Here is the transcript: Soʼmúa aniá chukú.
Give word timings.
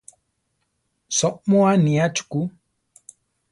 Soʼmúa 1.17 1.65
aniá 1.73 2.05
chukú. 2.15 2.39